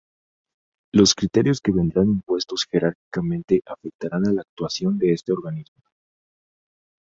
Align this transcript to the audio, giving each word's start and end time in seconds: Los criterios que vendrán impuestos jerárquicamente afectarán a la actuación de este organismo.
Los 0.91 1.13
criterios 1.13 1.61
que 1.61 1.71
vendrán 1.71 2.07
impuestos 2.09 2.65
jerárquicamente 2.65 3.61
afectarán 3.67 4.27
a 4.27 4.31
la 4.33 4.41
actuación 4.41 4.97
de 4.97 5.13
este 5.13 5.31
organismo. 5.31 5.83